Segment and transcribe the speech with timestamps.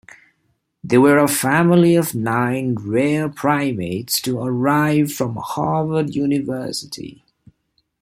[0.83, 7.23] They were a family of nine rare primates to arrive from Harvard University.